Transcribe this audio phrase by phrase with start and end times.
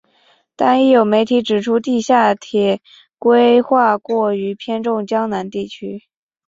[0.55, 2.81] 但亦有媒体指出地下铁
[3.19, 6.05] 规划过于偏重江南地区。